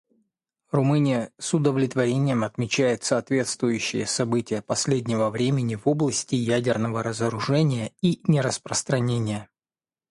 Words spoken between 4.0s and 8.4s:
события последнего времени в области ядерного разоружения и